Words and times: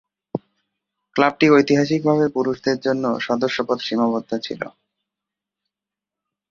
ক্লাবটি 1.15 1.45
ঐতিহাসিকভাবে 1.49 2.25
পুরুষদের 2.35 2.77
জন্য 2.79 3.03
সদস্যপদ 3.19 3.77
সীমাবদ্ধ 3.79 4.31
ছিল। 4.37 4.61